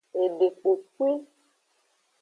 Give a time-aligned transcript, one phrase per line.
[0.23, 1.09] Edekpopwi.